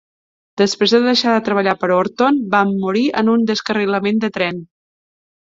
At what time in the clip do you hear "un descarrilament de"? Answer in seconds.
3.35-4.33